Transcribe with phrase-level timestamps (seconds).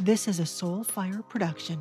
[0.00, 1.78] This is a Soulfire production.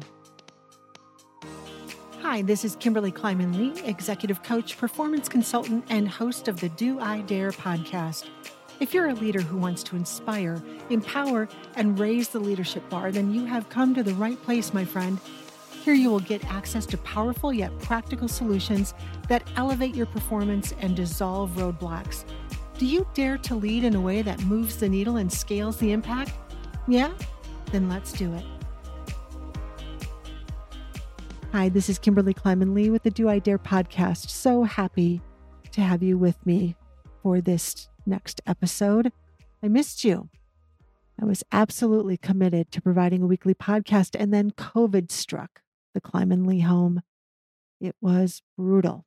[2.19, 6.99] Hi, this is Kimberly Kleiman Lee, executive coach, performance consultant, and host of the Do
[6.99, 8.27] I Dare podcast.
[8.81, 11.47] If you're a leader who wants to inspire, empower,
[11.77, 15.17] and raise the leadership bar, then you have come to the right place, my friend.
[15.71, 18.93] Here you will get access to powerful yet practical solutions
[19.29, 22.25] that elevate your performance and dissolve roadblocks.
[22.77, 25.93] Do you dare to lead in a way that moves the needle and scales the
[25.93, 26.33] impact?
[26.85, 27.13] Yeah?
[27.71, 28.43] Then let's do it.
[31.51, 34.29] Hi, this is Kimberly Kleiman Lee with the Do I Dare podcast.
[34.29, 35.21] So happy
[35.71, 36.75] to have you with me
[37.21, 39.11] for this next episode.
[39.61, 40.29] I missed you.
[41.21, 45.61] I was absolutely committed to providing a weekly podcast, and then COVID struck
[45.93, 47.01] the Kleiman Lee home.
[47.79, 49.05] It was brutal.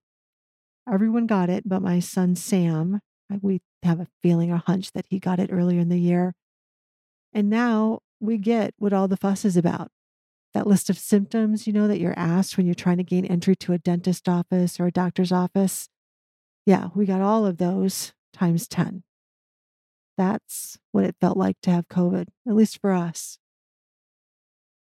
[0.92, 3.00] Everyone got it, but my son Sam.
[3.40, 6.34] We have a feeling or hunch that he got it earlier in the year.
[7.32, 9.90] And now we get what all the fuss is about.
[10.54, 13.56] That list of symptoms, you know, that you're asked when you're trying to gain entry
[13.56, 15.88] to a dentist office or a doctor's office.
[16.64, 19.02] Yeah, we got all of those times 10.
[20.16, 23.38] That's what it felt like to have COVID, at least for us.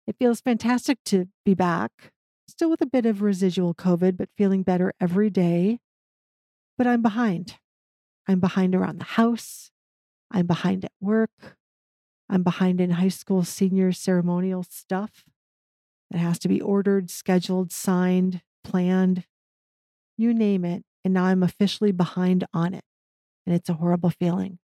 [0.06, 2.12] It feels fantastic to be back,
[2.48, 5.80] still with a bit of residual COVID, but feeling better every day.
[6.78, 7.56] But I'm behind.
[8.28, 9.72] I'm behind around the house.
[10.30, 11.55] I'm behind at work.
[12.30, 15.26] I'm behind in high school senior ceremonial stuff
[16.12, 19.26] that has to be ordered, scheduled, signed, planned,
[20.18, 20.84] you name it.
[21.04, 22.84] And now I'm officially behind on it.
[23.46, 24.58] And it's a horrible feeling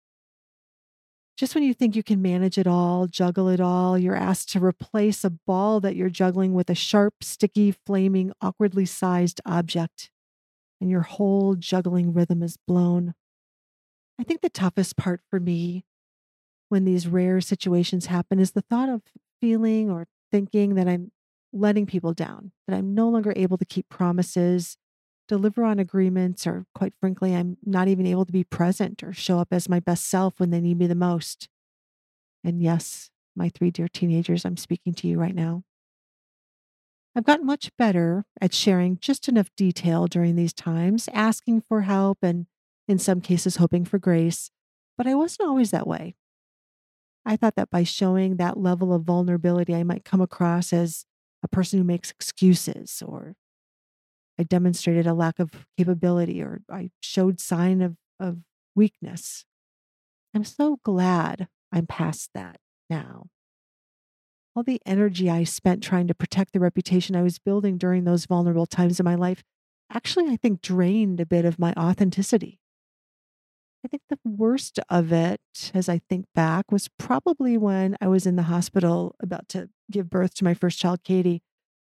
[1.40, 4.62] just when you think you can manage it all, juggle it all, you're asked to
[4.62, 10.10] replace a ball that you're juggling with a sharp, sticky, flaming, awkwardly sized object,
[10.82, 13.14] and your whole juggling rhythm is blown.
[14.18, 15.86] I think the toughest part for me
[16.70, 19.02] when these rare situations happen is the thought of
[19.42, 21.12] feeling or thinking that I'm
[21.52, 24.78] letting people down, that I'm no longer able to keep promises,
[25.28, 29.38] deliver on agreements, or quite frankly, I'm not even able to be present or show
[29.38, 31.48] up as my best self when they need me the most.
[32.44, 35.64] And yes, my three dear teenagers, I'm speaking to you right now.
[37.16, 42.18] I've gotten much better at sharing just enough detail during these times, asking for help
[42.22, 42.46] and,
[42.86, 44.50] in some cases, hoping for grace,
[44.96, 46.14] but I wasn't always that way.
[47.24, 51.04] I thought that by showing that level of vulnerability, I might come across as
[51.42, 53.34] a person who makes excuses or
[54.38, 58.38] I demonstrated a lack of capability or I showed sign of, of
[58.74, 59.44] weakness.
[60.34, 62.58] I'm so glad I'm past that
[62.88, 63.26] now.
[64.56, 68.26] All the energy I spent trying to protect the reputation I was building during those
[68.26, 69.42] vulnerable times in my life
[69.92, 72.59] actually, I think, drained a bit of my authenticity.
[73.84, 75.40] I think the worst of it,
[75.72, 80.10] as I think back, was probably when I was in the hospital about to give
[80.10, 81.42] birth to my first child, Katie.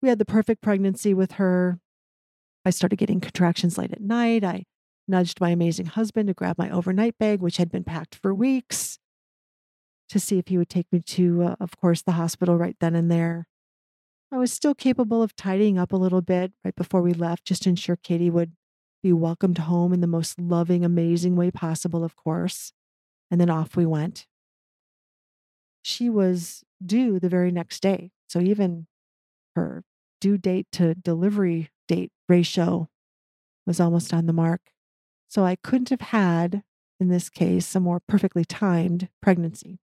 [0.00, 1.80] We had the perfect pregnancy with her.
[2.64, 4.44] I started getting contractions late at night.
[4.44, 4.64] I
[5.08, 8.98] nudged my amazing husband to grab my overnight bag, which had been packed for weeks,
[10.08, 12.94] to see if he would take me to, uh, of course, the hospital right then
[12.94, 13.48] and there.
[14.30, 17.62] I was still capable of tidying up a little bit right before we left, just
[17.62, 18.52] to ensure Katie would
[19.02, 22.72] be welcomed home in the most loving, amazing way possible, of course.
[23.30, 24.26] And then off we went.
[25.82, 28.12] She was due the very next day.
[28.28, 28.86] So even
[29.56, 29.84] her
[30.20, 32.88] due date to delivery date ratio
[33.66, 34.60] was almost on the mark.
[35.28, 36.62] So I couldn't have had,
[37.00, 39.80] in this case, a more perfectly timed pregnancy.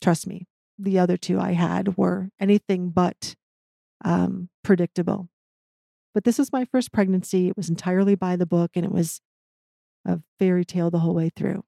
[0.00, 0.46] Trust me,
[0.78, 3.36] the other two I had were anything but
[4.04, 5.28] um, predictable.
[6.14, 7.48] But this was my first pregnancy.
[7.48, 9.20] It was entirely by the book and it was
[10.06, 11.64] a fairy tale the whole way through.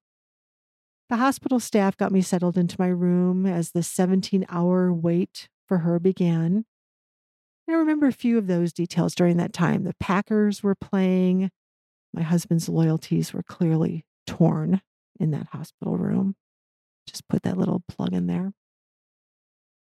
[1.08, 5.78] The hospital staff got me settled into my room as the 17 hour wait for
[5.78, 6.64] her began.
[7.68, 9.84] I remember a few of those details during that time.
[9.84, 11.50] The Packers were playing.
[12.14, 14.80] My husband's loyalties were clearly torn
[15.18, 16.36] in that hospital room.
[17.08, 18.52] Just put that little plug in there.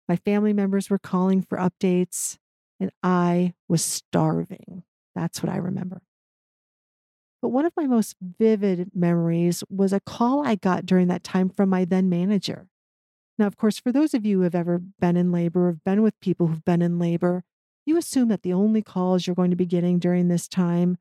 [0.08, 2.38] My family members were calling for updates,
[2.81, 4.82] and I was starving.
[5.15, 6.03] That's what I remember.
[7.41, 11.50] But one of my most vivid memories was a call I got during that time
[11.50, 12.69] from my then manager.
[13.38, 15.85] Now, of course, for those of you who have ever been in labor or have
[15.85, 17.43] been with people who've been in labor,
[17.85, 20.97] you assume that the only calls you're going to be getting during this time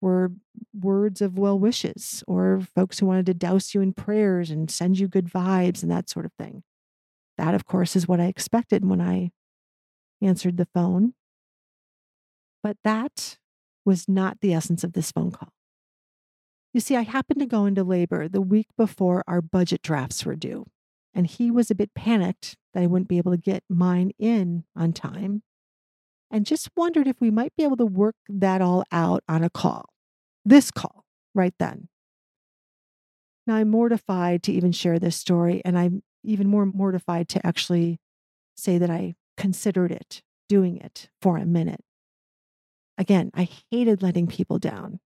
[0.00, 0.32] were
[0.72, 4.98] words of well wishes or folks who wanted to douse you in prayers and send
[4.98, 6.62] you good vibes and that sort of thing.
[7.36, 9.30] That, of course, is what I expected when I
[10.22, 11.14] answered the phone.
[12.62, 13.38] But that
[13.84, 15.52] was not the essence of this phone call.
[16.72, 20.36] You see, I happened to go into labor the week before our budget drafts were
[20.36, 20.66] due.
[21.14, 24.64] and he was a bit panicked that I wouldn't be able to get mine in
[24.76, 25.42] on time
[26.30, 29.50] and just wondered if we might be able to work that all out on a
[29.50, 29.86] call.
[30.44, 31.88] This call right then.
[33.46, 37.98] Now, I'm mortified to even share this story, and I'm even more mortified to actually
[38.56, 41.84] say that I considered it, doing it for a minute.
[42.98, 45.00] Again, I hated letting people down.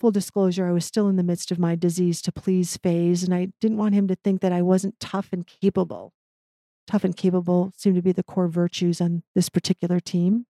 [0.00, 3.34] Full disclosure, I was still in the midst of my disease to please phase, and
[3.34, 6.12] I didn't want him to think that I wasn't tough and capable.
[6.86, 10.46] Tough and capable seemed to be the core virtues on this particular team.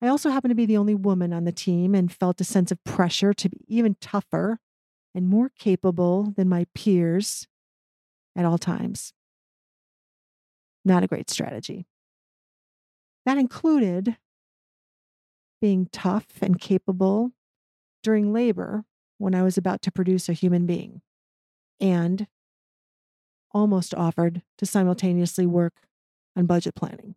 [0.00, 2.70] I also happened to be the only woman on the team and felt a sense
[2.70, 4.60] of pressure to be even tougher
[5.14, 7.46] and more capable than my peers
[8.36, 9.12] at all times.
[10.84, 11.86] Not a great strategy.
[13.28, 14.16] That included
[15.60, 17.32] being tough and capable
[18.02, 18.86] during labor
[19.18, 21.02] when I was about to produce a human being,
[21.78, 22.26] and
[23.52, 25.74] almost offered to simultaneously work
[26.36, 27.16] on budget planning.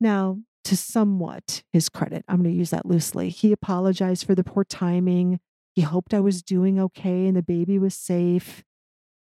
[0.00, 4.42] Now, to somewhat his credit, I'm going to use that loosely, he apologized for the
[4.42, 5.38] poor timing.
[5.76, 8.64] He hoped I was doing okay and the baby was safe.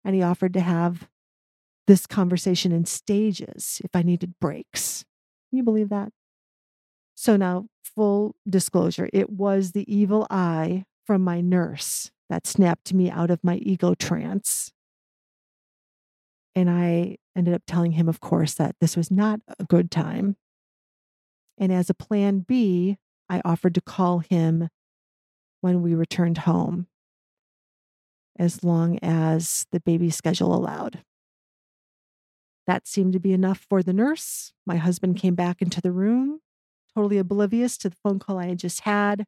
[0.04, 1.08] And he offered to have
[1.86, 5.06] this conversation in stages if I needed breaks.
[5.50, 6.12] Can you believe that?
[7.16, 13.10] So now, full disclosure, it was the evil eye from my nurse that snapped me
[13.10, 14.72] out of my ego trance.
[16.56, 20.36] And I ended up telling him, of course, that this was not a good time.
[21.57, 22.98] And as a plan B,
[23.30, 24.69] I offered to call him
[25.62, 26.88] when we returned home,
[28.38, 31.04] as long as the baby schedule allowed.
[32.69, 34.54] That seemed to be enough for the nurse.
[34.63, 36.39] My husband came back into the room,
[36.94, 39.25] totally oblivious to the phone call I had just had,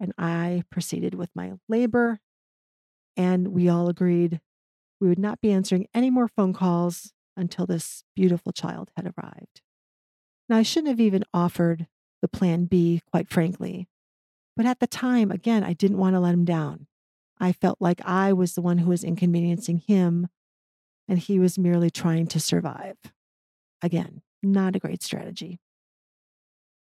[0.00, 2.18] and I proceeded with my labor.
[3.16, 4.40] And we all agreed
[5.00, 9.60] we would not be answering any more phone calls until this beautiful child had arrived.
[10.48, 11.86] Now, I shouldn't have even offered
[12.20, 13.86] the plan B, quite frankly.
[14.56, 16.88] But at the time, again, I didn't want to let him down.
[17.38, 20.26] I felt like I was the one who was inconveniencing him,
[21.12, 22.96] and he was merely trying to survive.
[23.82, 25.60] Again, not a great strategy.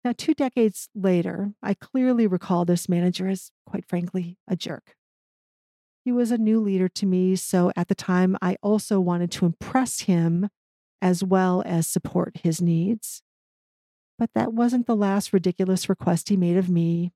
[0.06, 4.96] Now, two decades later, I clearly recall this manager as, quite frankly, a jerk.
[6.06, 9.46] He was a new leader to me, so at the time, I also wanted to
[9.46, 10.48] impress him
[11.02, 13.24] as well as support his needs.
[14.18, 17.12] But that wasn't the last ridiculous request he made of me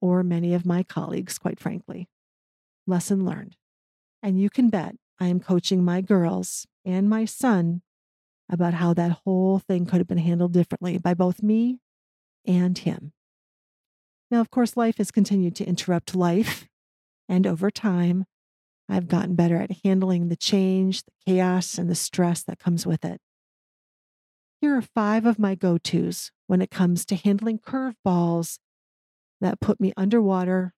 [0.00, 2.08] or many of my colleagues, quite frankly.
[2.88, 3.54] Lesson learned.
[4.20, 7.82] And you can bet I am coaching my girls and my son
[8.50, 11.80] about how that whole thing could have been handled differently by both me
[12.46, 13.12] and him.
[14.30, 16.66] Now, of course, life has continued to interrupt life,
[17.28, 18.26] and over time,
[18.88, 23.04] I've gotten better at handling the change, the chaos, and the stress that comes with
[23.04, 23.20] it.
[24.60, 28.58] Here are five of my go tos when it comes to handling curveballs
[29.40, 30.72] that put me underwater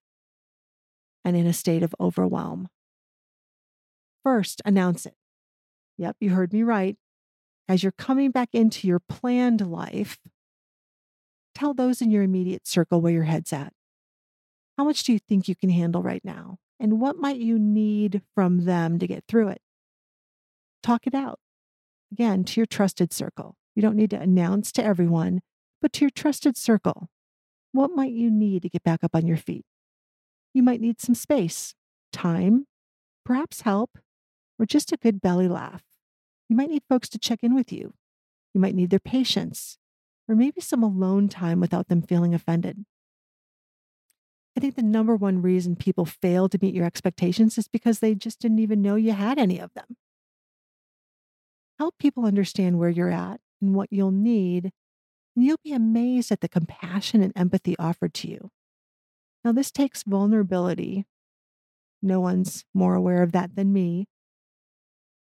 [1.23, 2.69] and in a state of overwhelm.
[4.29, 5.15] First, announce it.
[5.97, 6.95] Yep, you heard me right.
[7.67, 10.19] As you're coming back into your planned life,
[11.55, 13.73] tell those in your immediate circle where your head's at.
[14.77, 16.59] How much do you think you can handle right now?
[16.79, 19.63] And what might you need from them to get through it?
[20.83, 21.39] Talk it out.
[22.11, 23.55] Again, to your trusted circle.
[23.75, 25.41] You don't need to announce to everyone,
[25.81, 27.09] but to your trusted circle.
[27.71, 29.65] What might you need to get back up on your feet?
[30.53, 31.73] You might need some space,
[32.13, 32.67] time,
[33.25, 33.97] perhaps help,
[34.59, 35.83] or just a good belly laugh.
[36.49, 37.93] You might need folks to check in with you.
[38.53, 39.77] You might need their patience,
[40.27, 42.85] or maybe some alone time without them feeling offended.
[44.57, 48.13] I think the number one reason people fail to meet your expectations is because they
[48.13, 49.95] just didn't even know you had any of them.
[51.77, 54.71] Help people understand where you're at and what you'll need,
[55.35, 58.51] and you'll be amazed at the compassion and empathy offered to you.
[59.45, 61.05] Now, this takes vulnerability.
[62.01, 64.07] No one's more aware of that than me.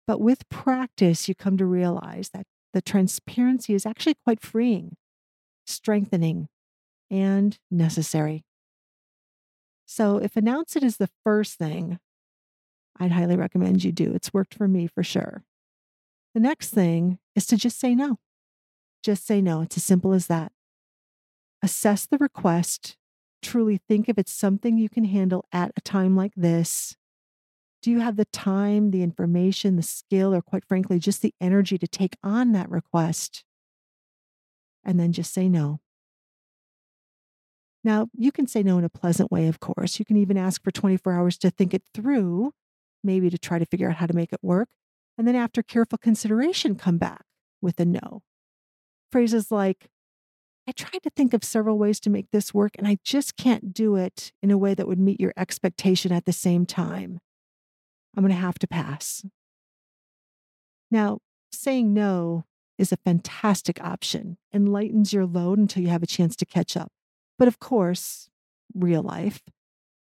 [0.07, 4.97] But with practice, you come to realize that the transparency is actually quite freeing,
[5.67, 6.49] strengthening,
[7.11, 8.45] and necessary.
[9.87, 11.99] So, if announce it is the first thing,
[12.99, 14.13] I'd highly recommend you do.
[14.15, 15.45] It's worked for me for sure.
[16.35, 18.19] The next thing is to just say no.
[19.03, 19.61] Just say no.
[19.61, 20.53] It's as simple as that.
[21.63, 22.97] Assess the request.
[23.43, 26.97] Truly think if it's something you can handle at a time like this.
[27.83, 31.79] Do you have the time, the information, the skill, or quite frankly, just the energy
[31.79, 33.45] to take on that request?
[34.85, 35.81] And then just say no.
[37.85, 39.99] Now, you can say no in a pleasant way, of course.
[39.99, 42.53] You can even ask for 24 hours to think it through,
[43.03, 44.69] maybe to try to figure out how to make it work.
[45.19, 47.25] And then after careful consideration, come back
[47.61, 48.23] with a no.
[49.11, 49.89] Phrases like,
[50.69, 53.75] I tried to think of several ways to make this work, and I just can't
[53.75, 57.19] do it in a way that would meet your expectation at the same time.
[58.17, 59.25] I'm going to have to pass.
[60.91, 61.19] Now,
[61.51, 62.45] saying no
[62.79, 66.77] is a fantastic option and lightens your load until you have a chance to catch
[66.77, 66.93] up.
[67.39, 68.29] But of course,
[68.75, 69.43] real life,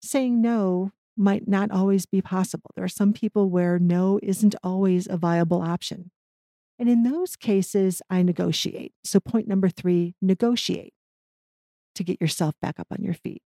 [0.02, 2.70] saying no might not always be possible.
[2.74, 6.10] There are some people where no isn't always a viable option.
[6.78, 8.92] And in those cases, I negotiate.
[9.04, 10.92] So, point number three negotiate
[11.94, 13.42] to get yourself back up on your feet.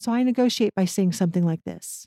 [0.00, 2.06] So, I negotiate by saying something like this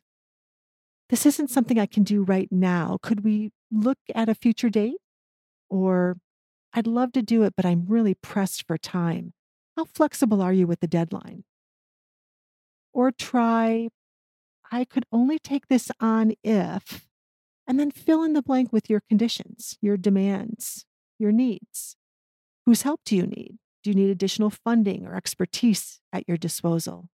[1.09, 2.97] This isn't something I can do right now.
[3.01, 4.97] Could we look at a future date?
[5.69, 6.17] Or,
[6.73, 9.33] I'd love to do it, but I'm really pressed for time.
[9.77, 11.43] How flexible are you with the deadline?
[12.93, 13.89] Or try,
[14.71, 17.07] I could only take this on if,
[17.67, 20.85] and then fill in the blank with your conditions, your demands,
[21.19, 21.95] your needs.
[22.65, 23.57] Whose help do you need?
[23.83, 27.09] Do you need additional funding or expertise at your disposal?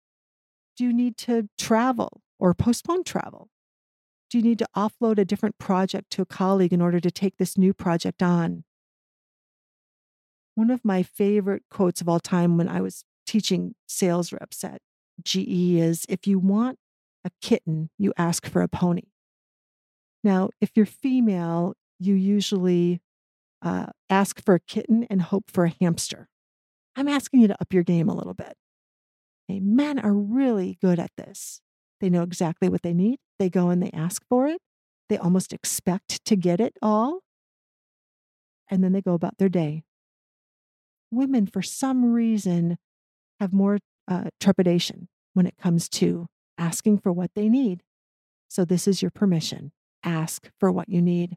[0.77, 3.49] Do you need to travel or postpone travel?
[4.37, 7.57] You need to offload a different project to a colleague in order to take this
[7.57, 8.65] new project on?
[10.55, 14.83] One of my favorite quotes of all time when I was teaching sales reps at
[15.25, 16.79] GE is if you want
[17.25, 19.05] a kitten, you ask for a pony.
[20.23, 23.01] Now, if you're female, you usually
[23.63, 26.29] uh, ask for a kitten and hope for a hamster.
[26.95, 28.53] I'm asking you to up your game a little bit.
[29.49, 31.63] Okay, men are really good at this.
[32.03, 33.19] They know exactly what they need.
[33.39, 34.61] They go and they ask for it.
[35.09, 37.21] They almost expect to get it all.
[38.69, 39.85] And then they go about their day.
[41.11, 42.79] Women, for some reason,
[43.39, 43.79] have more
[44.09, 46.27] uh, trepidation when it comes to
[46.59, 47.83] asking for what they need.
[48.49, 49.73] So, this is your permission.
[50.03, 51.37] Ask for what you need.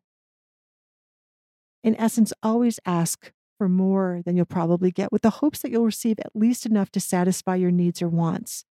[1.84, 5.86] In essence, always ask for more than you'll probably get with the hopes that you'll
[5.86, 8.64] receive at least enough to satisfy your needs or wants.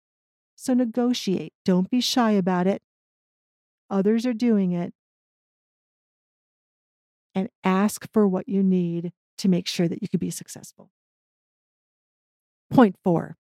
[0.56, 1.52] So, negotiate.
[1.64, 2.82] Don't be shy about it.
[3.90, 4.92] Others are doing it.
[7.34, 10.90] And ask for what you need to make sure that you can be successful.
[12.70, 13.36] Point four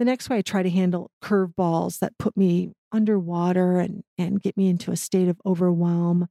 [0.00, 4.56] the next way I try to handle curveballs that put me underwater and, and get
[4.56, 6.26] me into a state of overwhelm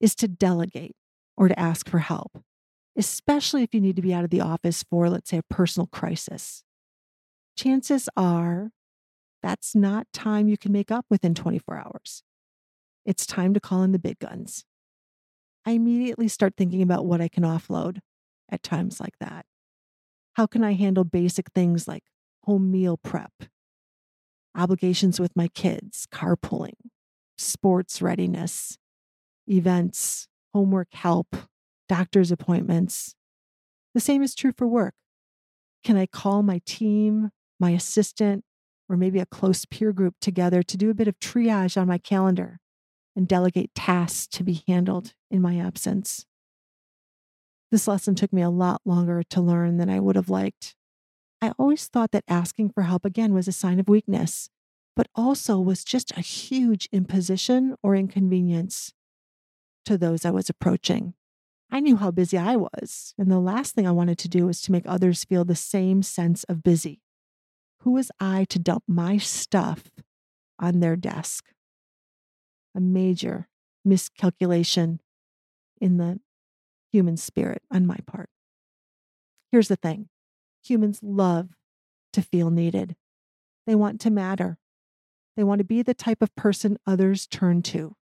[0.00, 0.94] is to delegate
[1.36, 2.40] or to ask for help,
[2.96, 5.88] especially if you need to be out of the office for, let's say, a personal
[5.88, 6.62] crisis.
[7.58, 8.70] Chances are
[9.44, 12.22] that's not time you can make up within 24 hours.
[13.04, 14.64] It's time to call in the big guns.
[15.66, 17.98] I immediately start thinking about what I can offload
[18.48, 19.44] at times like that.
[20.36, 22.04] How can I handle basic things like
[22.44, 23.32] home meal prep,
[24.56, 26.72] obligations with my kids, carpooling,
[27.36, 28.78] sports readiness,
[29.46, 31.36] events, homework help,
[31.88, 33.14] doctor's appointments.
[33.94, 34.94] The same is true for work.
[35.84, 38.43] Can I call my team, my assistant,
[38.88, 41.98] or maybe a close peer group together to do a bit of triage on my
[41.98, 42.58] calendar
[43.16, 46.26] and delegate tasks to be handled in my absence?
[47.70, 50.76] This lesson took me a lot longer to learn than I would have liked.
[51.42, 54.48] I always thought that asking for help again was a sign of weakness,
[54.96, 58.92] but also was just a huge imposition or inconvenience
[59.86, 61.14] to those I was approaching.
[61.70, 64.60] I knew how busy I was, and the last thing I wanted to do was
[64.62, 67.03] to make others feel the same sense of busy.
[67.84, 69.90] Who was I to dump my stuff
[70.58, 71.44] on their desk?
[72.74, 73.48] A major
[73.84, 75.00] miscalculation
[75.82, 76.18] in the
[76.90, 78.30] human spirit on my part.
[79.52, 80.08] Here's the thing
[80.64, 81.50] Humans love
[82.14, 82.96] to feel needed.
[83.66, 84.56] They want to matter.
[85.36, 87.96] They want to be the type of person others turn to.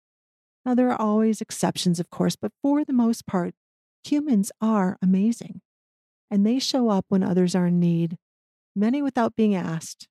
[0.65, 3.55] Now, there are always exceptions, of course, but for the most part,
[4.03, 5.61] humans are amazing.
[6.31, 8.19] And they show up when others are in need,
[8.79, 10.09] many without being asked.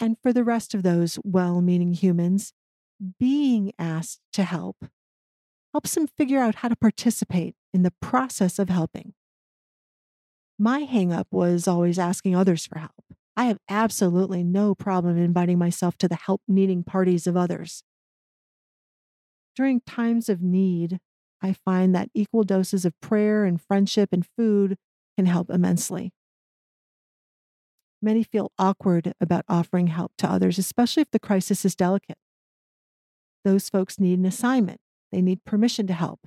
[0.00, 2.52] And for the rest of those well meaning humans,
[3.18, 4.86] being asked to help
[5.72, 9.12] helps them figure out how to participate in the process of helping.
[10.58, 12.92] My hangup was always asking others for help.
[13.36, 17.82] I have absolutely no problem inviting myself to the help needing parties of others.
[19.56, 21.00] During times of need,
[21.42, 24.76] I find that equal doses of prayer and friendship and food
[25.16, 26.12] can help immensely.
[28.04, 32.18] Many feel awkward about offering help to others, especially if the crisis is delicate.
[33.46, 34.78] Those folks need an assignment,
[35.10, 36.26] they need permission to help.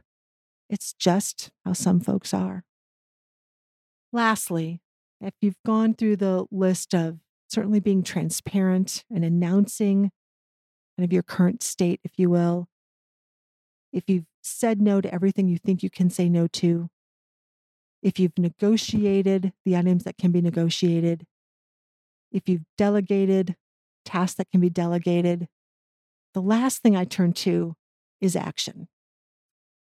[0.72, 2.64] It's just how some folks are.
[4.12, 4.82] Lastly,
[5.22, 10.10] if you've gone through the list of certainly being transparent and announcing
[10.98, 12.68] kind of your current state, if you will.
[13.94, 16.90] If you've said no to everything you think you can say no to,
[18.02, 21.28] if you've negotiated the items that can be negotiated,
[22.38, 23.56] if you've delegated
[24.06, 25.48] tasks that can be delegated,
[26.34, 27.76] the last thing I turn to
[28.22, 28.88] is action.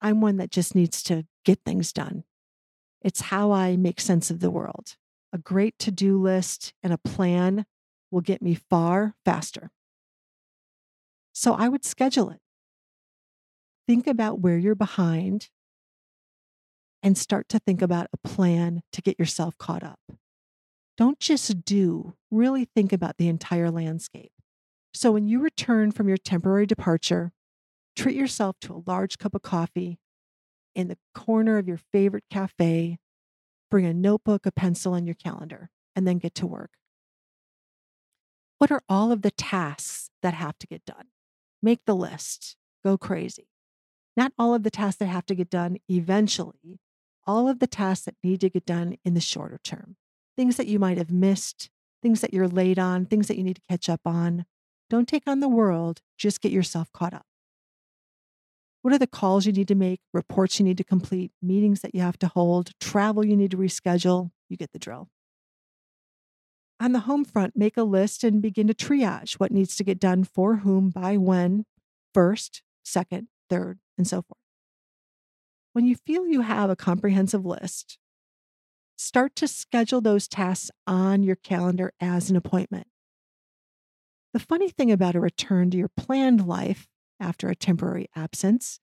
[0.00, 2.24] I'm one that just needs to get things done.
[3.02, 4.96] It's how I make sense of the world.
[5.32, 7.66] A great to do list and a plan
[8.10, 9.70] will get me far faster.
[11.32, 12.40] So I would schedule it.
[13.86, 15.50] Think about where you're behind
[17.02, 20.00] and start to think about a plan to get yourself caught up.
[20.98, 24.32] Don't just do, really think about the entire landscape.
[24.92, 27.30] So when you return from your temporary departure,
[27.94, 30.00] treat yourself to a large cup of coffee
[30.74, 32.98] in the corner of your favorite cafe.
[33.70, 36.72] Bring a notebook, a pencil, and your calendar, and then get to work.
[38.58, 41.06] What are all of the tasks that have to get done?
[41.62, 42.56] Make the list.
[42.82, 43.46] Go crazy.
[44.16, 46.80] Not all of the tasks that have to get done eventually,
[47.24, 49.94] all of the tasks that need to get done in the shorter term.
[50.38, 51.68] Things that you might have missed,
[52.00, 54.46] things that you're late on, things that you need to catch up on.
[54.88, 57.26] Don't take on the world, just get yourself caught up.
[58.82, 61.92] What are the calls you need to make, reports you need to complete, meetings that
[61.92, 64.30] you have to hold, travel you need to reschedule?
[64.48, 65.08] You get the drill.
[66.78, 69.98] On the home front, make a list and begin to triage what needs to get
[69.98, 71.64] done for whom, by when,
[72.14, 74.38] first, second, third, and so forth.
[75.72, 77.98] When you feel you have a comprehensive list,
[78.98, 82.88] start to schedule those tasks on your calendar as an appointment.
[84.34, 86.86] The funny thing about a return to your planned life
[87.20, 88.80] after a temporary absence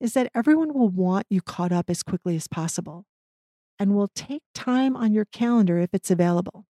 [0.00, 3.06] is that everyone will want you caught up as quickly as possible
[3.78, 6.66] and will take time on your calendar if it's available.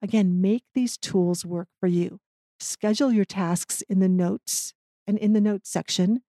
[0.00, 2.20] Again, make these tools work for you.
[2.60, 4.72] Schedule your tasks in the notes
[5.06, 6.22] and in the notes section,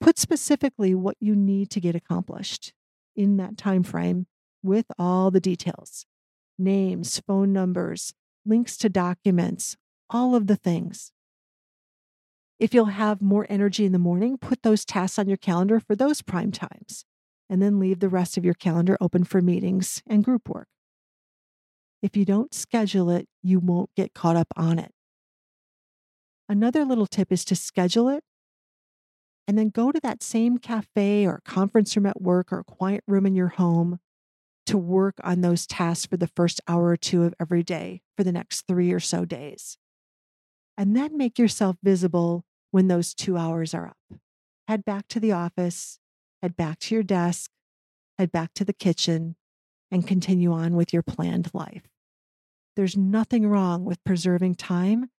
[0.00, 2.72] put specifically what you need to get accomplished
[3.14, 4.26] in that time frame
[4.62, 6.06] with all the details.
[6.58, 9.76] Names, phone numbers, links to documents,
[10.10, 11.12] all of the things.
[12.58, 15.96] If you'll have more energy in the morning, put those tasks on your calendar for
[15.96, 17.04] those prime times,
[17.50, 20.68] and then leave the rest of your calendar open for meetings and group work.
[22.02, 24.92] If you don't schedule it, you won't get caught up on it.
[26.48, 28.22] Another little tip is to schedule it
[29.48, 33.26] and then go to that same cafe or conference room at work or quiet room
[33.26, 33.98] in your home
[34.66, 38.24] to work on those tasks for the first hour or two of every day for
[38.24, 39.76] the next three or so days.
[40.78, 44.18] And then make yourself visible when those two hours are up.
[44.68, 45.98] Head back to the office,
[46.42, 47.50] head back to your desk,
[48.18, 49.36] head back to the kitchen,
[49.90, 51.82] and continue on with your planned life.
[52.76, 55.10] There's nothing wrong with preserving time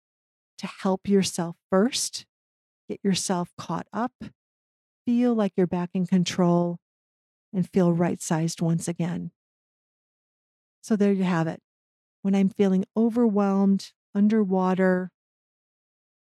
[0.57, 2.25] to help yourself first,
[2.89, 4.13] get yourself caught up,
[5.05, 6.79] feel like you're back in control,
[7.53, 9.31] and feel right sized once again.
[10.81, 11.61] So there you have it.
[12.21, 15.11] When I'm feeling overwhelmed, underwater,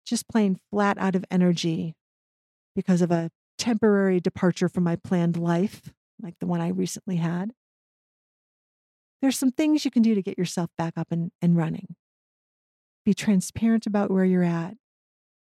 [0.05, 1.97] just plain flat out of energy
[2.77, 7.53] because of a temporary departure from my planned life, like the one I recently had,
[9.23, 11.97] there's some things you can do to get yourself back up and, and running.
[13.05, 14.75] Be transparent about where you're at.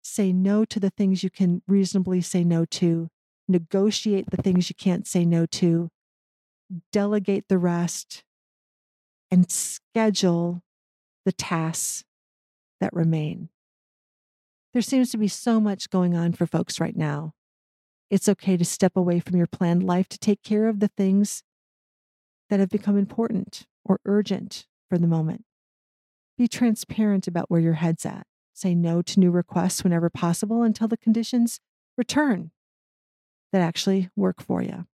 [0.02, 3.08] Say no to the things you can reasonably say no to.
[3.46, 5.90] Negotiate the things you can't say no to.
[6.92, 8.24] Delegate the rest
[9.30, 10.62] and schedule
[11.24, 12.04] the tasks
[12.80, 13.48] that remain.
[14.72, 17.34] There seems to be so much going on for folks right now.
[18.10, 21.42] It's okay to step away from your planned life to take care of the things
[22.50, 25.44] that have become important or urgent for the moment.
[26.36, 28.26] Be transparent about where your head's at.
[28.52, 31.60] Say no to new requests whenever possible until the conditions
[31.96, 32.50] return
[33.54, 34.84] that actually work for you.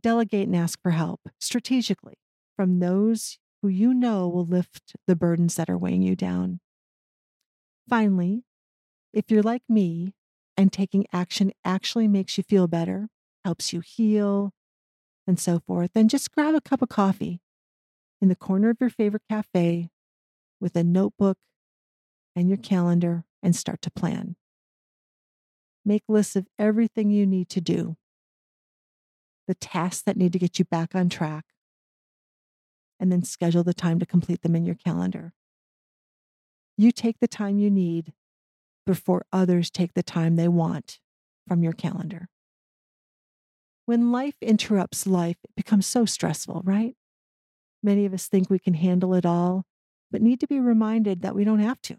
[0.00, 2.14] Delegate and ask for help strategically
[2.54, 6.60] from those who you know will lift the burdens that are weighing you down.
[7.88, 8.44] Finally,
[9.12, 10.14] if you're like me
[10.56, 13.08] and taking action actually makes you feel better,
[13.44, 14.52] helps you heal,
[15.26, 17.40] and so forth, then just grab a cup of coffee
[18.20, 19.90] in the corner of your favorite cafe
[20.60, 21.38] with a notebook
[22.36, 24.36] and your calendar and start to plan.
[25.90, 27.96] Make lists of everything you need to do,
[29.48, 31.46] the tasks that need to get you back on track,
[33.00, 35.32] and then schedule the time to complete them in your calendar.
[36.76, 38.12] You take the time you need
[38.86, 41.00] before others take the time they want
[41.48, 42.28] from your calendar.
[43.84, 46.94] When life interrupts life, it becomes so stressful, right?
[47.82, 49.64] Many of us think we can handle it all,
[50.08, 51.96] but need to be reminded that we don't have to.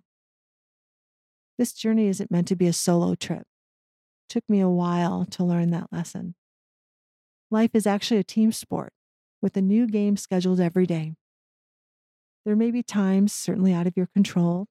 [1.57, 3.45] This journey isn't meant to be a solo trip.
[4.31, 6.35] Took me a while to learn that lesson.
[7.49, 8.93] Life is actually a team sport
[9.41, 11.15] with a new game scheduled every day.
[12.45, 14.67] There may be times, certainly out of your control,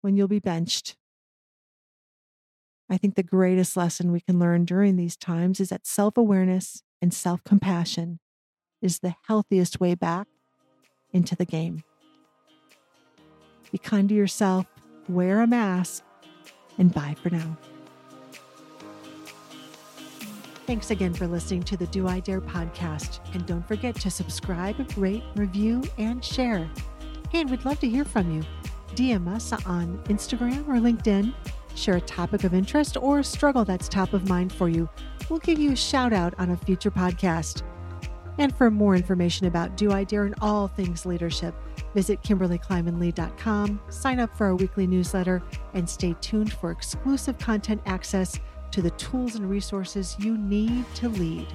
[0.00, 0.96] when you'll be benched.
[2.90, 6.82] I think the greatest lesson we can learn during these times is that self awareness
[7.00, 8.18] and self compassion
[8.82, 10.26] is the healthiest way back
[11.12, 11.84] into the game.
[13.70, 14.66] Be kind to yourself,
[15.08, 16.02] wear a mask,
[16.78, 17.56] and bye for now.
[20.70, 23.18] Thanks again for listening to the Do I Dare podcast.
[23.34, 26.70] And don't forget to subscribe, rate, review, and share.
[27.32, 28.44] And we'd love to hear from you.
[28.94, 31.34] DM us on Instagram or LinkedIn.
[31.74, 34.88] Share a topic of interest or a struggle that's top of mind for you.
[35.28, 37.64] We'll give you a shout out on a future podcast.
[38.38, 41.52] And for more information about Do I Dare and all things leadership,
[41.96, 45.42] visit KimberlyKleimanLee.com, sign up for our weekly newsletter,
[45.74, 48.38] and stay tuned for exclusive content access
[48.72, 51.48] to the tools and resources you need to lead.